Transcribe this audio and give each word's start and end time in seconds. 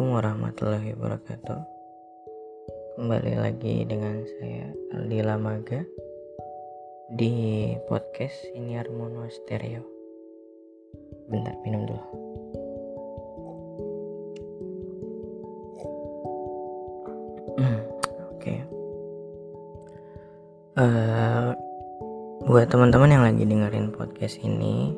Assalamualaikum 0.00 0.32
warahmatullahi 0.32 0.90
wabarakatuh. 0.96 1.60
Kembali 2.96 3.34
lagi 3.36 3.84
dengan 3.84 4.24
saya 4.24 4.72
Aldi 4.96 5.18
Lamaga 5.20 5.84
Di 7.12 7.32
podcast 7.84 8.32
Siniar 8.48 8.88
Mono 8.88 9.28
Stereo. 9.28 9.84
Bentar 11.28 11.52
minum 11.60 11.84
dulu. 11.84 12.04
Hmm, 17.60 17.80
Oke. 18.32 18.54
Eh, 20.80 21.50
Buat 22.48 22.72
teman-teman 22.72 23.20
yang 23.20 23.24
lagi 23.28 23.44
dengerin 23.44 23.92
podcast 23.92 24.40
ini 24.40 24.96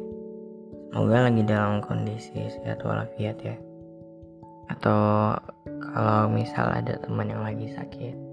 Semoga 0.95 1.27
lagi 1.27 1.43
dalam 1.43 1.83
kondisi 1.83 2.39
sehat 2.55 2.87
walafiat 2.87 3.43
ya 3.43 3.59
atau 4.73 5.37
kalau 5.93 6.33
misal 6.33 6.73
ada 6.73 6.97
teman 7.03 7.29
yang 7.29 7.45
lagi 7.45 7.69
sakit 7.77 8.33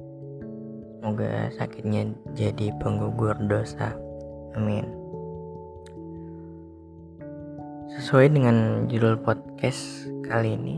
semoga 1.00 1.48
sakitnya 1.56 2.12
jadi 2.36 2.76
penggugur 2.84 3.34
dosa. 3.48 3.96
Amin. 4.60 4.84
Sesuai 7.96 8.36
dengan 8.36 8.86
judul 8.92 9.16
podcast 9.24 10.12
kali 10.28 10.60
ini 10.60 10.78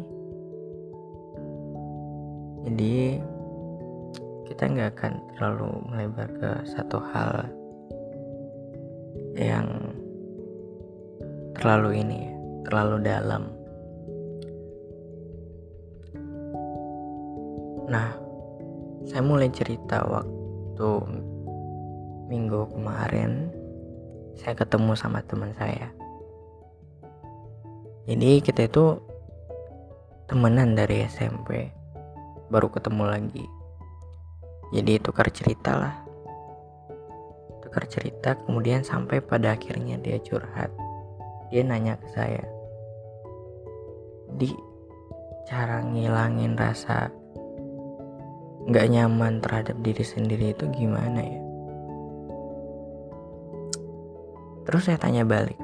jadi 2.69 3.17
kita 4.45 4.63
nggak 4.69 4.89
akan 4.93 5.13
terlalu 5.33 5.69
melebar 5.89 6.29
ke 6.37 6.49
satu 6.69 7.01
hal 7.11 7.49
yang 9.33 9.67
terlalu 11.57 12.05
ini 12.05 12.29
terlalu 12.69 13.01
dalam 13.01 13.49
Nah, 17.91 18.15
saya 19.03 19.19
mulai 19.19 19.51
cerita 19.51 19.99
waktu 20.07 20.91
minggu 22.31 22.71
kemarin 22.71 23.51
saya 24.39 24.55
ketemu 24.55 24.95
sama 24.95 25.19
teman 25.27 25.51
saya. 25.59 25.91
Jadi 28.07 28.39
kita 28.39 28.71
itu 28.71 28.95
temenan 30.31 30.71
dari 30.71 31.03
SMP, 31.03 31.67
baru 32.47 32.71
ketemu 32.71 33.03
lagi. 33.03 33.45
Jadi 34.71 34.95
tukar 35.03 35.27
cerita 35.27 35.75
lah. 35.75 35.95
Tukar 37.59 37.91
cerita 37.91 38.39
kemudian 38.39 38.87
sampai 38.87 39.19
pada 39.19 39.59
akhirnya 39.59 39.99
dia 39.99 40.15
curhat. 40.23 40.71
Dia 41.51 41.67
nanya 41.67 41.99
ke 41.99 42.07
saya. 42.15 42.43
Di 44.39 44.47
cara 45.43 45.83
ngilangin 45.83 46.55
rasa 46.55 47.11
nggak 48.69 48.89
nyaman 48.93 49.41
terhadap 49.41 49.77
diri 49.81 50.05
sendiri 50.05 50.53
itu 50.53 50.69
gimana 50.69 51.21
ya? 51.21 51.41
Terus 54.69 54.85
saya 54.85 55.01
tanya 55.01 55.25
balik, 55.25 55.57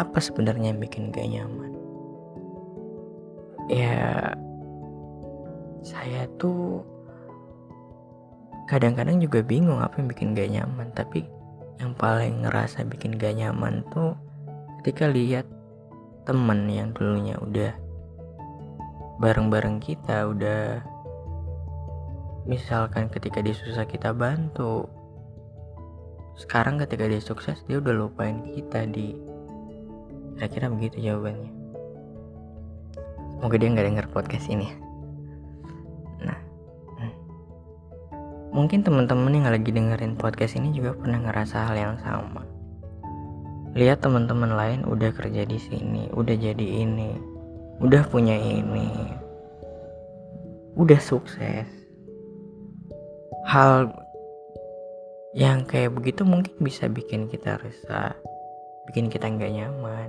apa 0.00 0.18
sebenarnya 0.18 0.72
yang 0.72 0.80
bikin 0.80 1.12
gak 1.12 1.28
nyaman? 1.28 1.70
Ya, 3.68 4.32
saya 5.84 6.24
tuh 6.40 6.80
kadang-kadang 8.72 9.20
juga 9.20 9.44
bingung 9.44 9.84
apa 9.84 10.00
yang 10.00 10.08
bikin 10.08 10.32
gak 10.32 10.48
nyaman, 10.48 10.88
tapi 10.96 11.28
yang 11.76 11.92
paling 11.92 12.42
ngerasa 12.42 12.88
bikin 12.88 13.20
gak 13.20 13.36
nyaman 13.36 13.84
tuh 13.92 14.16
ketika 14.80 15.04
lihat 15.06 15.44
temen 16.24 16.66
yang 16.72 16.96
dulunya 16.96 17.36
udah 17.36 17.76
bareng-bareng 19.20 19.78
kita, 19.84 20.24
udah 20.24 20.80
misalkan 22.48 23.12
ketika 23.12 23.44
dia 23.44 23.52
susah 23.52 23.84
kita 23.84 24.16
bantu. 24.16 24.88
Sekarang 26.40 26.80
ketika 26.80 27.04
dia 27.04 27.20
sukses 27.20 27.60
dia 27.68 27.76
udah 27.76 27.92
lupain 27.92 28.40
kita 28.56 28.88
di. 28.88 29.12
Kira-kira 30.40 30.72
begitu 30.72 30.96
jawabannya. 31.04 31.52
Semoga 33.36 33.56
dia 33.60 33.68
nggak 33.68 33.86
denger 33.92 34.06
podcast 34.10 34.46
ini. 34.48 34.72
Nah 36.24 36.38
hmm. 36.98 37.14
mungkin 38.56 38.80
teman-teman 38.80 39.36
yang 39.36 39.52
lagi 39.52 39.68
dengerin 39.68 40.16
podcast 40.16 40.56
ini 40.56 40.72
juga 40.72 40.96
pernah 40.96 41.20
ngerasa 41.20 41.68
hal 41.68 41.76
yang 41.76 41.96
sama. 42.00 42.48
Lihat 43.76 44.00
teman-teman 44.00 44.56
lain 44.56 44.80
udah 44.88 45.12
kerja 45.12 45.44
di 45.44 45.60
sini 45.60 46.08
udah 46.16 46.34
jadi 46.34 46.66
ini 46.82 47.12
udah 47.78 48.02
punya 48.10 48.34
ini 48.34 48.90
udah 50.74 50.98
sukses 50.98 51.66
hal 53.48 53.88
yang 55.32 55.64
kayak 55.64 55.96
begitu 55.96 56.28
mungkin 56.28 56.52
bisa 56.60 56.84
bikin 56.92 57.32
kita 57.32 57.56
resah 57.56 58.12
bikin 58.88 59.12
kita 59.12 59.28
nggak 59.28 59.52
nyaman. 59.52 60.08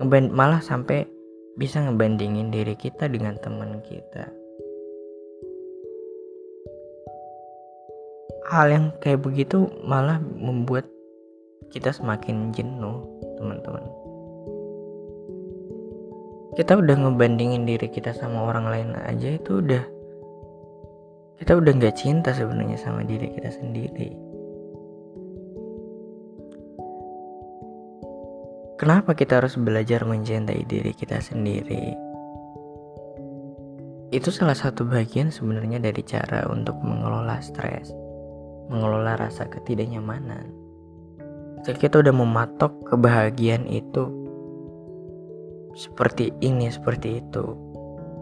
Ngeband 0.00 0.32
malah 0.32 0.64
sampai 0.64 1.04
bisa 1.60 1.84
ngebandingin 1.84 2.48
diri 2.48 2.72
kita 2.72 3.06
dengan 3.12 3.36
teman 3.40 3.84
kita. 3.84 4.32
Hal 8.48 8.66
yang 8.72 8.86
kayak 9.04 9.20
begitu 9.20 9.68
malah 9.84 10.20
membuat 10.20 10.88
kita 11.72 11.92
semakin 11.92 12.52
jenuh 12.56 13.04
teman-teman. 13.36 13.84
Kita 16.56 16.78
udah 16.80 16.96
ngebandingin 17.04 17.68
diri 17.68 17.88
kita 17.90 18.16
sama 18.16 18.46
orang 18.48 18.68
lain 18.70 18.88
aja 18.94 19.28
itu 19.36 19.58
udah 19.58 19.93
kita 21.34 21.58
udah 21.58 21.72
nggak 21.74 21.96
cinta 21.98 22.30
sebenarnya 22.30 22.78
sama 22.78 23.02
diri 23.02 23.26
kita 23.34 23.50
sendiri. 23.50 24.14
Kenapa 28.78 29.14
kita 29.14 29.42
harus 29.42 29.54
belajar 29.58 30.02
mencintai 30.02 30.62
diri 30.66 30.92
kita 30.94 31.18
sendiri? 31.18 31.94
Itu 34.14 34.30
salah 34.30 34.54
satu 34.54 34.86
bagian 34.86 35.34
sebenarnya 35.34 35.82
dari 35.82 36.02
cara 36.06 36.46
untuk 36.46 36.78
mengelola 36.82 37.42
stres, 37.42 37.90
mengelola 38.70 39.18
rasa 39.18 39.50
ketidaknyamanan. 39.50 40.46
Ketika 41.64 41.88
kita 41.88 41.94
udah 42.04 42.14
mematok 42.14 42.70
kebahagiaan 42.92 43.66
itu 43.66 44.04
seperti 45.74 46.30
ini, 46.44 46.70
seperti 46.70 47.24
itu, 47.24 47.56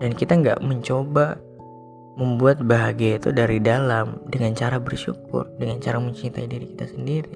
dan 0.00 0.16
kita 0.16 0.38
nggak 0.38 0.64
mencoba 0.64 1.36
membuat 2.16 2.60
bahagia 2.60 3.16
itu 3.16 3.32
dari 3.32 3.56
dalam 3.56 4.20
dengan 4.28 4.52
cara 4.52 4.76
bersyukur, 4.76 5.48
dengan 5.56 5.80
cara 5.80 5.96
mencintai 5.96 6.44
diri 6.44 6.76
kita 6.76 6.86
sendiri. 6.92 7.34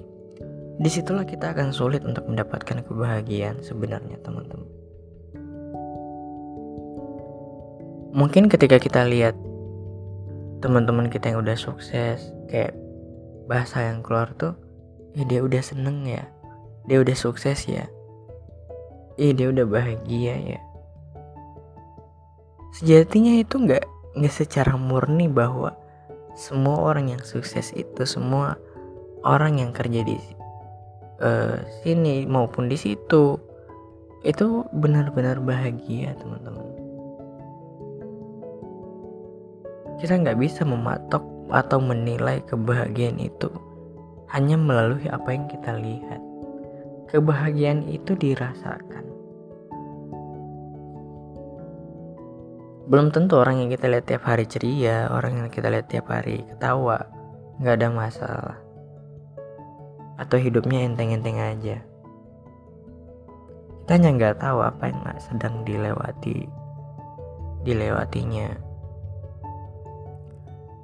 Di 0.77 0.89
situlah 0.93 1.25
kita 1.25 1.57
akan 1.57 1.73
sulit 1.73 2.05
untuk 2.05 2.29
mendapatkan 2.29 2.85
kebahagiaan 2.85 3.65
sebenarnya 3.65 4.21
teman-teman. 4.21 4.69
Mungkin 8.13 8.49
ketika 8.49 8.77
kita 8.77 9.01
lihat 9.09 9.33
teman-teman 10.61 11.09
kita 11.09 11.33
yang 11.33 11.41
udah 11.41 11.57
sukses, 11.57 12.29
kayak 12.49 12.77
bahasa 13.49 13.89
yang 13.89 14.05
keluar 14.05 14.29
tuh, 14.37 14.53
ya 15.17 15.25
dia 15.25 15.41
udah 15.41 15.61
seneng 15.61 16.05
ya, 16.05 16.25
dia 16.85 17.01
udah 17.01 17.17
sukses 17.17 17.65
ya, 17.65 17.89
iya 19.17 19.33
dia 19.33 19.49
udah 19.49 19.65
bahagia 19.65 20.57
ya. 20.57 20.61
Sejatinya 22.77 23.41
itu 23.41 23.57
nggak 23.57 23.85
nggak 24.17 24.33
secara 24.33 24.73
murni 24.75 25.29
bahwa 25.29 25.77
semua 26.37 26.93
orang 26.93 27.13
yang 27.17 27.23
sukses 27.25 27.73
itu 27.73 28.05
semua 28.05 28.57
orang 29.25 29.61
yang 29.61 29.71
kerja 29.73 30.05
di 30.05 30.17
uh, 31.21 31.57
sini 31.81 32.25
maupun 32.29 32.69
di 32.69 32.77
situ. 32.77 33.37
Itu 34.25 34.65
benar-benar 34.73 35.39
bahagia 35.39 36.17
teman-teman. 36.17 36.67
Kita 39.97 40.13
nggak 40.19 40.37
bisa 40.37 40.61
mematok 40.61 41.23
atau 41.49 41.79
menilai 41.79 42.43
kebahagiaan 42.43 43.17
itu 43.23 43.49
hanya 44.29 44.59
melalui 44.59 45.07
apa 45.07 45.31
yang 45.31 45.47
kita 45.47 45.73
lihat. 45.79 46.21
Kebahagiaan 47.07 47.87
itu 47.87 48.19
dirasakan 48.19 49.06
belum 52.87 53.11
tentu 53.11 53.35
orang 53.35 53.59
yang 53.59 53.69
kita 53.69 53.91
lihat 53.91 54.07
tiap 54.07 54.23
hari 54.23 54.47
ceria 54.47 55.11
orang 55.11 55.43
yang 55.43 55.47
kita 55.51 55.67
lihat 55.67 55.91
tiap 55.91 56.07
hari 56.07 56.47
ketawa 56.47 57.03
nggak 57.59 57.75
ada 57.83 57.87
masalah. 57.91 58.57
Atau 60.17 60.39
hidupnya 60.39 60.87
enteng-enteng 60.87 61.37
aja. 61.37 61.77
Kita 63.83 63.91
hanya 63.91 64.09
nggak 64.15 64.39
tahu 64.39 64.59
apa 64.63 64.83
yang 64.87 65.03
sedang 65.19 65.67
dilewati 65.67 66.47
dilewatinya. 67.67 68.55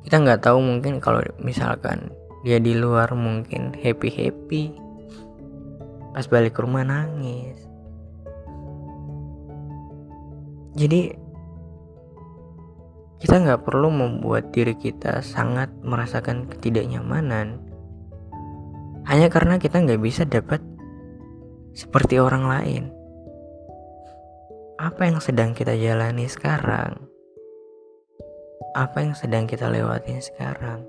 Kita 0.03 0.19
nggak 0.19 0.44
tahu 0.44 0.59
mungkin 0.59 1.00
kalau 1.00 1.23
misalkan 1.39 2.11
dia 2.44 2.59
di 2.59 2.75
luar 2.75 3.15
mungkin 3.15 3.71
happy 3.71 4.11
happy 4.11 4.63
pas 6.11 6.27
balik 6.27 6.59
ke 6.59 6.67
rumah 6.67 6.83
nangis. 6.83 7.55
Jadi 10.75 11.23
kita 13.24 13.40
nggak 13.40 13.64
perlu 13.64 13.88
membuat 13.88 14.52
diri 14.52 14.75
kita 14.75 15.24
sangat 15.24 15.72
merasakan 15.80 16.44
ketidaknyamanan 16.52 17.56
hanya 19.08 19.31
karena 19.31 19.56
kita 19.56 19.80
nggak 19.80 20.04
bisa 20.04 20.28
dapat 20.28 20.60
seperti 21.72 22.20
orang 22.20 22.52
lain. 22.52 22.84
Apa 24.75 25.08
yang 25.08 25.24
sedang 25.24 25.56
kita 25.56 25.72
jalani 25.72 26.28
sekarang? 26.28 27.00
Apa 28.75 29.08
yang 29.08 29.16
sedang 29.16 29.48
kita 29.48 29.72
lewati 29.72 30.20
sekarang? 30.20 30.84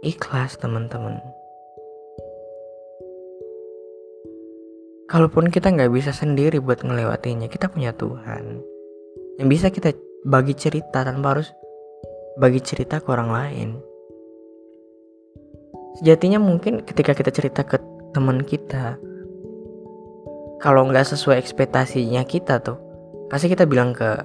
Ikhlas 0.00 0.56
teman-teman. 0.56 1.20
Kalaupun 5.12 5.52
kita 5.52 5.68
nggak 5.68 5.92
bisa 5.92 6.16
sendiri 6.16 6.56
buat 6.56 6.80
ngelewatinya, 6.80 7.52
kita 7.52 7.68
punya 7.68 7.92
Tuhan 7.92 8.64
yang 9.36 9.48
bisa 9.50 9.68
kita 9.68 9.92
bagi 10.24 10.56
cerita 10.56 11.04
tanpa 11.04 11.36
harus 11.36 11.52
bagi 12.40 12.64
cerita 12.64 12.96
ke 12.98 13.08
orang 13.12 13.30
lain. 13.30 13.68
Sejatinya 16.00 16.40
mungkin 16.40 16.80
ketika 16.82 17.12
kita 17.12 17.30
cerita 17.30 17.60
ke 17.62 17.76
teman 18.16 18.40
kita, 18.42 18.96
kalau 20.64 20.88
nggak 20.88 21.04
sesuai 21.04 21.36
ekspektasinya 21.38 22.24
kita 22.24 22.58
tuh, 22.64 22.80
pasti 23.28 23.52
kita 23.52 23.68
bilang 23.68 23.92
ke 23.92 24.24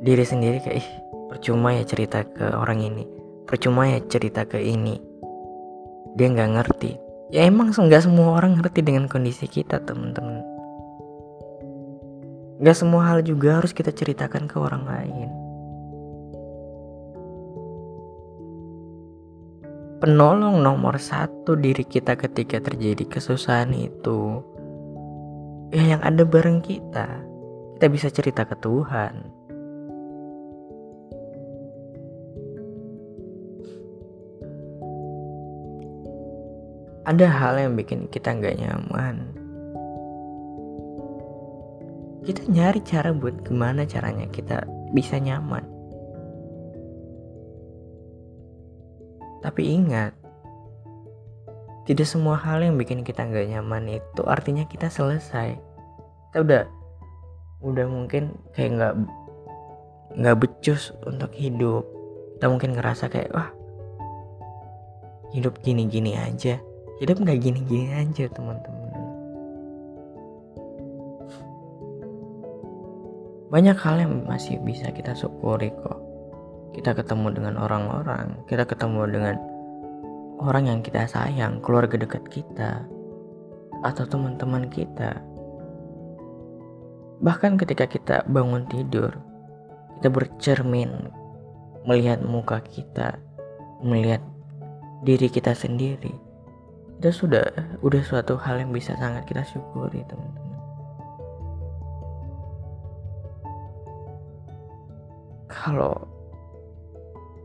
diri 0.00 0.22
sendiri 0.22 0.62
kayak 0.62 0.78
ih 0.78 0.88
percuma 1.26 1.74
ya 1.74 1.82
cerita 1.82 2.22
ke 2.22 2.54
orang 2.54 2.80
ini, 2.80 3.04
percuma 3.50 3.90
ya 3.90 3.98
cerita 4.06 4.46
ke 4.46 4.62
ini. 4.62 4.96
Dia 6.14 6.30
nggak 6.30 6.50
ngerti. 6.54 6.92
Ya 7.34 7.50
emang 7.50 7.74
nggak 7.74 8.06
semua 8.06 8.38
orang 8.38 8.62
ngerti 8.62 8.86
dengan 8.86 9.10
kondisi 9.10 9.50
kita 9.50 9.82
teman-teman. 9.82 10.43
Gak 12.64 12.80
semua 12.80 13.04
hal 13.12 13.20
juga 13.20 13.60
harus 13.60 13.76
kita 13.76 13.92
ceritakan 13.92 14.48
ke 14.48 14.56
orang 14.56 14.88
lain. 14.88 15.28
Penolong 20.00 20.64
nomor 20.64 20.96
satu 20.96 21.60
diri 21.60 21.84
kita 21.84 22.16
ketika 22.16 22.64
terjadi 22.64 23.04
kesusahan 23.04 23.68
itu 23.76 24.40
ya 25.76 25.92
yang 25.92 26.00
ada 26.00 26.24
bareng 26.24 26.64
kita. 26.64 27.04
Kita 27.76 27.86
bisa 27.92 28.08
cerita 28.08 28.48
ke 28.48 28.56
Tuhan. 28.56 29.12
Ada 37.04 37.28
hal 37.28 37.60
yang 37.60 37.76
bikin 37.76 38.08
kita 38.08 38.32
nggak 38.32 38.56
nyaman 38.56 39.43
kita 42.24 42.48
nyari 42.48 42.80
cara 42.80 43.12
buat 43.12 43.44
gimana 43.44 43.84
caranya 43.84 44.24
kita 44.32 44.64
bisa 44.96 45.20
nyaman. 45.20 45.60
Tapi 49.44 49.62
ingat 49.76 50.16
tidak 51.84 52.08
semua 52.08 52.40
hal 52.40 52.64
yang 52.64 52.80
bikin 52.80 53.04
kita 53.04 53.28
nggak 53.28 53.52
nyaman 53.52 54.00
itu 54.00 54.22
artinya 54.24 54.64
kita 54.64 54.88
selesai. 54.88 55.52
Kita 56.32 56.40
udah 56.40 56.62
udah 57.60 57.86
mungkin 57.88 58.32
kayak 58.56 58.72
nggak 58.80 58.94
nggak 60.16 60.36
becus 60.40 60.96
untuk 61.04 61.28
hidup. 61.36 61.84
Kita 62.40 62.48
mungkin 62.48 62.72
ngerasa 62.72 63.12
kayak 63.12 63.36
wah 63.36 63.52
hidup 65.36 65.60
gini-gini 65.60 66.16
aja. 66.16 66.56
Hidup 67.04 67.20
nggak 67.20 67.36
gini-gini 67.44 67.92
aja 67.92 68.32
teman-teman 68.32 68.83
banyak 73.54 73.78
hal 73.86 74.02
yang 74.02 74.26
masih 74.26 74.58
bisa 74.66 74.90
kita 74.90 75.14
syukuri 75.14 75.70
kok. 75.78 76.02
Kita 76.74 76.90
ketemu 76.90 77.38
dengan 77.38 77.54
orang-orang 77.54 78.34
kita 78.50 78.66
ketemu 78.66 79.06
dengan 79.06 79.38
orang 80.42 80.66
yang 80.66 80.80
kita 80.82 81.06
sayang 81.06 81.62
keluarga 81.62 81.94
dekat 81.94 82.26
kita 82.34 82.82
atau 83.86 84.04
teman-teman 84.10 84.66
kita. 84.66 85.22
Bahkan 87.22 87.54
ketika 87.62 87.86
kita 87.86 88.16
bangun 88.26 88.66
tidur 88.66 89.14
kita 90.02 90.10
bercermin 90.10 90.90
melihat 91.86 92.26
muka 92.26 92.58
kita 92.58 93.22
melihat 93.86 94.18
diri 95.06 95.30
kita 95.30 95.54
sendiri. 95.54 96.10
Itu 96.98 97.14
sudah 97.14 97.46
udah 97.86 98.02
suatu 98.02 98.34
hal 98.34 98.66
yang 98.66 98.74
bisa 98.74 98.98
sangat 98.98 99.30
kita 99.30 99.46
syukuri 99.46 100.02
teman-teman 100.10 100.43
kalau 105.48 105.94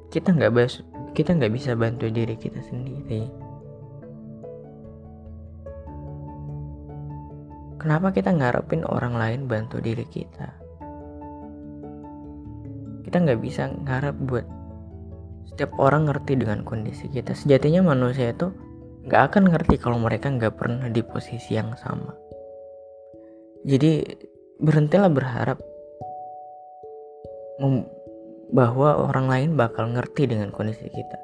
kita 0.09 0.33
nggak 0.33 0.53
bas 0.53 0.81
kita 1.13 1.35
nggak 1.35 1.53
bisa 1.53 1.73
bantu 1.73 2.07
diri 2.09 2.35
kita 2.37 2.61
sendiri. 2.63 3.27
Kenapa 7.79 8.11
kita 8.11 8.35
ngarepin 8.35 8.83
orang 8.83 9.15
lain 9.15 9.41
bantu 9.47 9.79
diri 9.79 10.03
kita? 10.03 10.51
Kita 13.07 13.17
nggak 13.23 13.39
bisa 13.39 13.71
ngarep 13.71 14.15
buat 14.27 14.45
setiap 15.47 15.75
orang 15.79 16.11
ngerti 16.11 16.35
dengan 16.35 16.67
kondisi 16.67 17.07
kita. 17.07 17.31
Sejatinya 17.31 17.83
manusia 17.83 18.35
itu 18.35 18.51
nggak 19.07 19.21
akan 19.31 19.43
ngerti 19.55 19.79
kalau 19.79 19.95
mereka 19.95 20.27
nggak 20.27 20.59
pernah 20.59 20.91
di 20.91 20.99
posisi 21.01 21.55
yang 21.55 21.73
sama. 21.79 22.11
Jadi 23.63 24.03
berhentilah 24.59 25.11
berharap 25.11 25.59
bahwa 28.49 29.05
orang 29.05 29.25
lain 29.29 29.49
bakal 29.53 29.85
ngerti 29.93 30.25
dengan 30.25 30.49
kondisi 30.49 30.89
kita. 30.89 31.19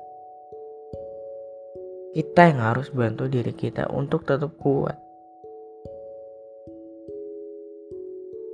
Kita 2.16 2.42
yang 2.48 2.62
harus 2.64 2.94
bantu 2.96 3.28
diri 3.28 3.52
kita 3.52 3.92
untuk 3.92 4.24
tetap 4.24 4.56
kuat. 4.56 4.96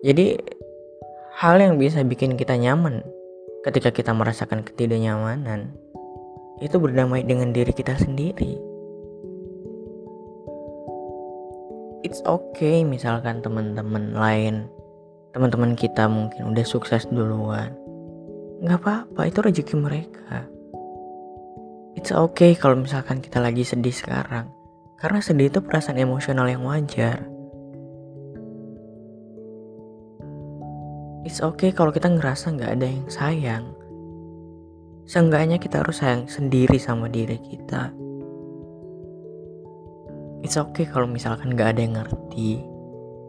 Jadi, 0.02 0.34
hal 1.38 1.62
yang 1.62 1.78
bisa 1.78 2.02
bikin 2.02 2.34
kita 2.34 2.58
nyaman 2.58 3.06
ketika 3.62 3.94
kita 3.94 4.18
merasakan 4.18 4.66
ketidaknyamanan 4.66 5.70
itu 6.58 6.82
berdamai 6.82 7.22
dengan 7.22 7.54
diri 7.54 7.70
kita 7.70 7.94
sendiri. 8.02 8.58
It's 12.02 12.26
okay 12.26 12.82
misalkan 12.82 13.46
teman-teman 13.46 14.18
lain, 14.18 14.66
teman-teman 15.38 15.78
kita 15.78 16.10
mungkin 16.10 16.50
udah 16.50 16.66
sukses 16.66 17.06
duluan 17.14 17.78
nggak 18.62 18.78
apa-apa 18.78 19.22
itu 19.26 19.40
rezeki 19.42 19.76
mereka. 19.82 20.46
It's 21.98 22.14
okay 22.14 22.54
kalau 22.54 22.78
misalkan 22.78 23.18
kita 23.18 23.42
lagi 23.42 23.66
sedih 23.66 23.94
sekarang. 23.94 24.54
Karena 25.02 25.18
sedih 25.18 25.50
itu 25.50 25.66
perasaan 25.66 25.98
emosional 25.98 26.46
yang 26.46 26.62
wajar. 26.62 27.26
It's 31.26 31.42
okay 31.42 31.74
kalau 31.74 31.90
kita 31.90 32.06
ngerasa 32.14 32.54
nggak 32.54 32.72
ada 32.78 32.86
yang 32.86 33.10
sayang. 33.10 33.66
Seenggaknya 35.10 35.58
kita 35.58 35.82
harus 35.82 35.98
sayang 35.98 36.30
sendiri 36.30 36.78
sama 36.78 37.10
diri 37.10 37.42
kita. 37.42 37.90
It's 40.46 40.58
okay 40.58 40.86
kalau 40.86 41.10
misalkan 41.10 41.58
nggak 41.58 41.70
ada 41.78 41.82
yang 41.82 41.98
ngerti. 41.98 42.62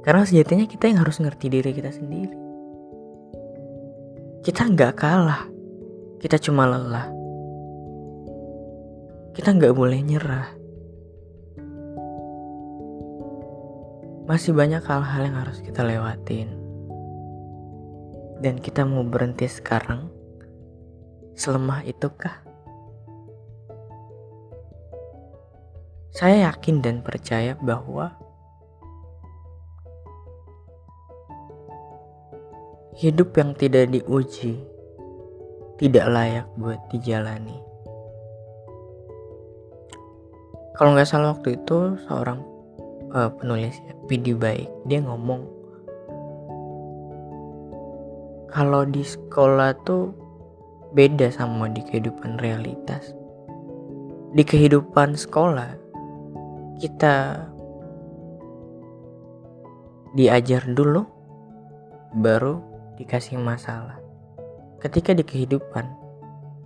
Karena 0.05 0.29
sejatinya 0.29 0.69
kita 0.69 0.93
yang 0.93 1.01
harus 1.01 1.25
ngerti 1.25 1.49
diri 1.49 1.73
kita 1.73 1.89
sendiri 1.89 2.42
kita 4.43 4.67
nggak 4.67 4.99
kalah, 4.99 5.47
kita 6.19 6.35
cuma 6.35 6.67
lelah. 6.67 7.07
Kita 9.39 9.55
nggak 9.55 9.71
boleh 9.71 10.03
nyerah. 10.03 10.51
Masih 14.27 14.51
banyak 14.51 14.83
hal-hal 14.83 15.23
yang 15.31 15.39
harus 15.39 15.63
kita 15.63 15.87
lewatin. 15.87 16.51
Dan 18.43 18.59
kita 18.59 18.83
mau 18.83 19.07
berhenti 19.07 19.47
sekarang? 19.47 20.11
Selemah 21.39 21.87
itukah? 21.87 22.43
Saya 26.11 26.51
yakin 26.51 26.83
dan 26.83 27.07
percaya 27.07 27.55
bahwa 27.63 28.19
Hidup 32.93 33.33
yang 33.41 33.57
tidak 33.57 33.89
diuji 33.89 34.73
tidak 35.83 36.07
layak 36.15 36.47
buat 36.55 36.79
dijalani. 36.95 37.59
Kalau 40.79 40.95
nggak 40.95 41.11
salah 41.11 41.35
waktu 41.35 41.59
itu 41.59 41.99
seorang 42.07 42.39
uh, 43.11 43.27
penulis 43.35 43.75
video 44.07 44.39
baik 44.39 44.71
dia 44.87 45.03
ngomong 45.03 45.43
kalau 48.47 48.87
di 48.87 49.03
sekolah 49.03 49.75
tuh 49.83 50.15
beda 50.95 51.35
sama 51.35 51.67
di 51.67 51.83
kehidupan 51.83 52.39
realitas. 52.39 53.11
Di 54.39 54.47
kehidupan 54.47 55.19
sekolah 55.19 55.75
kita 56.79 57.43
diajar 60.15 60.63
dulu 60.71 61.03
baru 62.15 62.72
dikasih 63.03 63.43
masalah. 63.43 63.99
ketika 64.83 65.15
di 65.15 65.23
kehidupan 65.23 65.87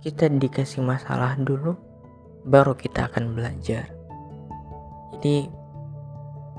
kita 0.01 0.29
dikasih 0.29 0.81
masalah 0.85 1.37
dulu 1.37 1.77
baru 2.47 2.77
kita 2.77 3.11
akan 3.11 3.35
belajar. 3.35 3.91
Jadi 5.17 5.49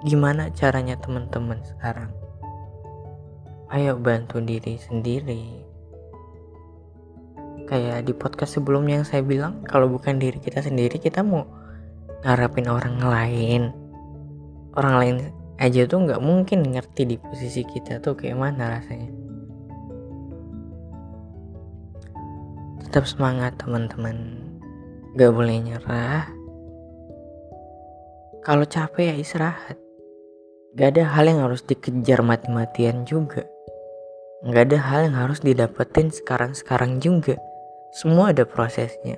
gimana 0.04 0.50
caranya 0.52 0.99
teman-teman 0.99 1.62
sekarang? 1.64 2.12
Ayo 3.73 3.97
bantu 3.97 4.42
diri 4.44 4.76
sendiri. 4.76 5.64
Kayak 7.68 8.04
di 8.08 8.12
podcast 8.16 8.61
sebelumnya 8.61 9.00
yang 9.00 9.08
saya 9.08 9.23
bilang 9.25 9.64
kalau 9.64 9.88
bukan 9.88 10.20
diri 10.20 10.40
kita 10.40 10.64
sendiri 10.64 11.00
kita 11.00 11.25
mau 11.25 11.47
ngarapin 12.26 12.68
orang 12.68 12.97
lain. 13.00 13.62
Orang 14.76 14.94
lain 15.00 15.16
aja 15.58 15.88
tuh 15.90 16.06
nggak 16.06 16.23
mungkin 16.23 16.68
ngerti 16.68 17.02
di 17.08 17.16
posisi 17.18 17.66
kita 17.66 17.99
tuh 17.99 18.14
kayak 18.14 18.38
mana 18.38 18.78
rasanya 18.78 19.27
tetap 22.88 23.04
semangat 23.04 23.61
teman-teman 23.61 24.40
gak 25.21 25.28
boleh 25.28 25.61
nyerah 25.61 26.33
kalau 28.40 28.64
capek 28.64 29.12
ya 29.12 29.14
istirahat 29.21 29.76
gak 30.73 30.97
ada 30.97 31.04
hal 31.12 31.28
yang 31.28 31.45
harus 31.45 31.61
dikejar 31.68 32.25
mati-matian 32.25 33.04
juga 33.04 33.45
gak 34.49 34.73
ada 34.73 34.78
hal 34.80 35.00
yang 35.12 35.16
harus 35.21 35.45
didapetin 35.45 36.09
sekarang-sekarang 36.09 36.97
juga 37.04 37.37
semua 37.88 38.37
ada 38.37 38.45
prosesnya. 38.45 39.16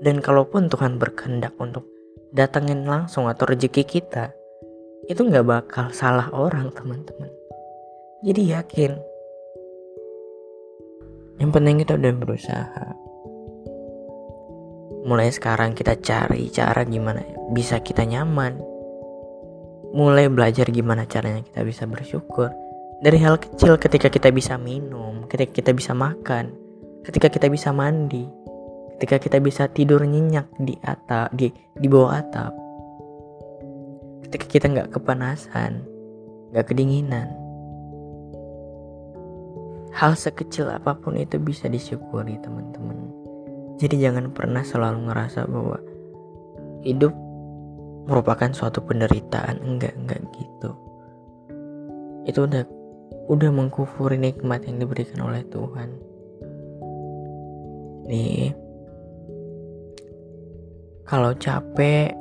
Dan 0.00 0.24
kalaupun 0.24 0.72
Tuhan 0.72 0.96
berkehendak 0.96 1.52
untuk 1.60 1.84
datangin 2.32 2.84
langsung 2.88 3.28
atau 3.28 3.48
rezeki 3.48 3.84
kita, 3.84 4.32
itu 5.08 5.20
nggak 5.20 5.44
bakal 5.44 5.92
salah 5.92 6.32
orang 6.32 6.72
teman-teman. 6.72 7.28
Jadi 8.24 8.56
yakin. 8.56 9.15
Yang 11.36 11.50
penting 11.52 11.76
kita 11.84 11.92
udah 12.00 12.12
berusaha. 12.16 12.86
Mulai 15.06 15.28
sekarang 15.30 15.76
kita 15.76 16.00
cari 16.00 16.48
cara 16.50 16.82
gimana 16.88 17.22
bisa 17.52 17.78
kita 17.78 18.02
nyaman. 18.08 18.58
Mulai 19.92 20.32
belajar 20.32 20.66
gimana 20.72 21.04
caranya 21.04 21.44
kita 21.44 21.62
bisa 21.62 21.84
bersyukur. 21.84 22.50
Dari 23.04 23.20
hal 23.20 23.36
kecil 23.36 23.76
ketika 23.76 24.08
kita 24.08 24.32
bisa 24.32 24.56
minum, 24.56 25.28
ketika 25.28 25.52
kita 25.60 25.70
bisa 25.76 25.92
makan, 25.92 26.56
ketika 27.04 27.28
kita 27.28 27.46
bisa 27.52 27.70
mandi, 27.70 28.24
ketika 28.96 29.20
kita 29.20 29.38
bisa 29.38 29.68
tidur 29.68 30.02
nyenyak 30.08 30.48
di 30.56 30.74
atap, 30.80 31.30
di 31.36 31.52
di 31.76 31.86
bawah 31.86 32.18
atap, 32.18 32.56
ketika 34.26 34.46
kita 34.48 34.66
nggak 34.72 34.88
kepanasan, 34.96 35.84
nggak 36.50 36.66
kedinginan. 36.72 37.45
Hal 39.96 40.12
sekecil 40.12 40.68
apa 40.68 40.92
pun 41.00 41.16
itu 41.16 41.40
bisa 41.40 41.72
disyukuri 41.72 42.36
teman-teman. 42.44 43.08
Jadi 43.80 43.96
jangan 43.96 44.28
pernah 44.32 44.60
selalu 44.60 45.08
ngerasa 45.08 45.48
bahwa 45.48 45.80
hidup 46.84 47.16
merupakan 48.04 48.52
suatu 48.52 48.84
penderitaan. 48.84 49.56
Enggak, 49.64 49.96
enggak 49.96 50.20
gitu. 50.36 50.70
Itu 52.28 52.44
udah 52.44 52.64
udah 53.26 53.50
mengkufuri 53.50 54.22
nikmat 54.22 54.70
yang 54.70 54.78
diberikan 54.78 55.18
oleh 55.26 55.42
Tuhan 55.50 55.90
nih 58.06 58.54
kalau 61.02 61.34
capek 61.34 62.14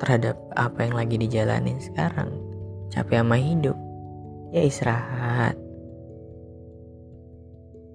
terhadap 0.00 0.40
apa 0.56 0.88
yang 0.88 0.96
lagi 0.96 1.20
dijalanin 1.20 1.76
sekarang 1.84 2.32
capek 2.88 3.20
sama 3.20 3.36
hidup 3.36 3.76
ya 4.56 4.64
istirahat 4.64 5.56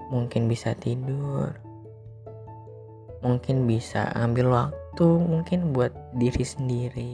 mungkin 0.09 0.45
bisa 0.45 0.77
tidur 0.77 1.55
mungkin 3.25 3.65
bisa 3.65 4.09
ambil 4.13 4.53
waktu 4.53 5.07
mungkin 5.21 5.73
buat 5.73 5.93
diri 6.13 6.45
sendiri 6.45 7.11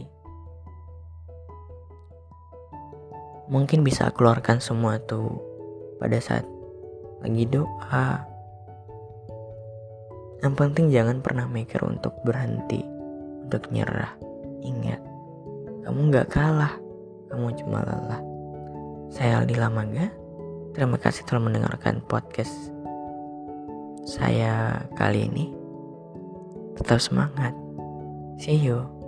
mungkin 3.51 3.83
bisa 3.83 4.11
keluarkan 4.11 4.59
semua 4.59 4.99
tuh 5.03 5.39
pada 5.99 6.19
saat 6.19 6.43
lagi 7.21 7.45
doa 7.47 8.31
yang 10.41 10.57
penting 10.57 10.89
jangan 10.89 11.21
pernah 11.21 11.45
mikir 11.45 11.77
untuk 11.85 12.17
berhenti, 12.25 12.81
untuk 13.45 13.69
nyerah. 13.69 14.09
Ingat, 14.65 14.97
kamu 15.85 16.09
gak 16.09 16.33
kalah, 16.33 16.73
kamu 17.29 17.53
cuma 17.61 17.85
lelah. 17.85 18.21
Saya 19.13 19.45
Aldi 19.45 19.53
Lamaga, 19.53 20.09
terima 20.73 20.97
kasih 20.97 21.29
telah 21.29 21.45
mendengarkan 21.45 22.01
podcast 22.09 22.73
saya 24.05 24.85
kali 24.97 25.27
ini. 25.29 25.45
Tetap 26.77 27.01
semangat. 27.01 27.53
See 28.41 28.57
you. 28.57 29.00